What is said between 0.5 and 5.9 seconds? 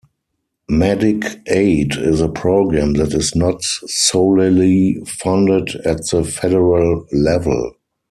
Medicaid is a program that is not solely funded